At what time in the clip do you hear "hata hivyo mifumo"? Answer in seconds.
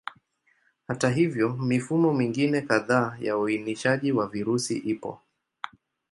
0.87-2.13